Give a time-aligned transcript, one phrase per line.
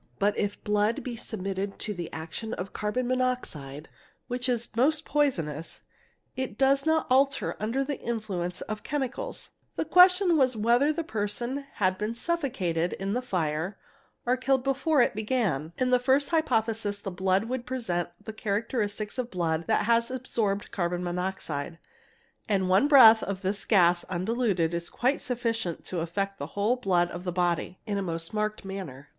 [0.17, 3.87] But if blood be submitted to the action of carbon monoxide,
[4.25, 5.83] which is most poisonous,
[6.35, 11.67] it does not alter under the influence of chemicals; the question was whether the person
[11.73, 13.77] had been suffocated in the fire
[14.25, 15.71] or killed before it began.
[15.77, 20.71] In the first hypothesis the blood would present the characteristics of blood that has absorbed
[20.71, 21.77] carbon monoxide,
[22.49, 27.11] and one breath of this gas undiluted is quite sufficient to affect the whole blood
[27.11, 29.09] of the body in a most marked manner.